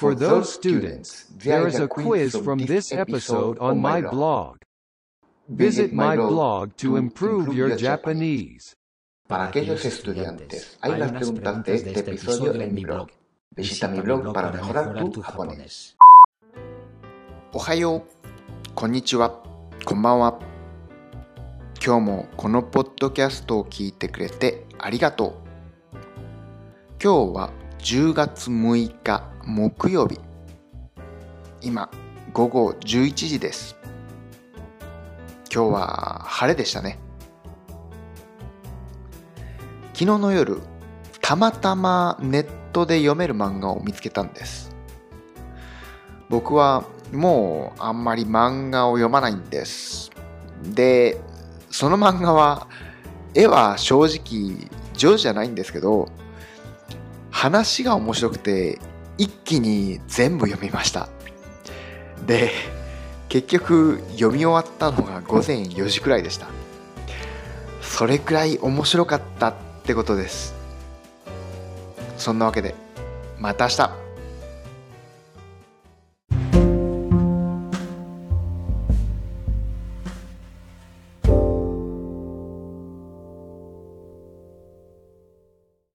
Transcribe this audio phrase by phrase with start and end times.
[0.00, 4.56] For those students, there is a quiz from this episode on my blog.
[5.46, 8.74] Visit my blog to improve your Japanese.
[9.28, 13.10] Para aquellos estudiantes, hay unas preguntas de este episodio en mi blog.
[13.54, 15.96] Visita mi blog para mejorar tu japonés.
[17.52, 18.02] おはよう、
[18.74, 19.42] こんにちは、
[19.84, 20.38] こんばんは。
[21.84, 25.42] 今日もこのポッドキャストを聞いてくれてありがと
[25.92, 25.98] う。
[27.02, 27.52] 今日は
[27.82, 30.20] 10月6日木曜日。
[31.62, 31.90] 今、
[32.32, 33.74] 午後11時です。
[35.52, 36.98] 今日は晴れでしたね。
[39.94, 40.60] 昨日の夜、
[41.22, 44.76] たまたまネットで読める漫画を見つけたんです。
[46.28, 50.10] 僕はもうあんまり漫画を読まないんです。
[50.62, 51.18] で、
[51.70, 52.68] その漫画は
[53.34, 56.08] 絵は正直上手じゃないんですけど、
[57.40, 58.78] 話が面白くて
[59.16, 61.08] 一気に全部読みました。
[62.26, 62.50] で、
[63.30, 66.48] 結局読み終わったのが午前4時くらいでした。
[67.80, 70.54] それくらい面白かったってことです。
[72.18, 72.74] そんなわけで、
[73.38, 73.90] また明日